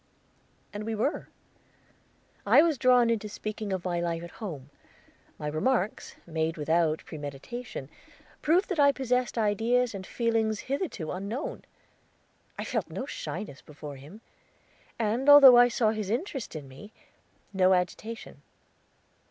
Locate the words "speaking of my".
3.29-3.99